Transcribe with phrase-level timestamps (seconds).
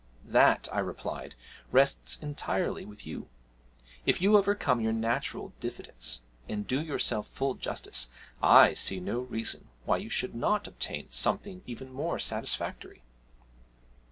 [0.25, 1.35] 'That,' I replied,
[1.71, 3.27] 'rests entirely with you.
[4.03, 8.09] If you overcome your natural diffidence, and do yourself full justice,
[8.41, 13.03] I see no reason why you should not obtain something even more satisfactory.'